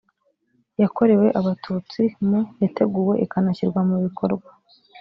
yakorewe 0.81 1.27
abatutsi 1.39 2.01
mu 2.27 2.39
yateguwe 2.61 3.13
ikanashyirwa 3.25 3.81
mu 3.89 3.97
bikorwa 4.05 4.49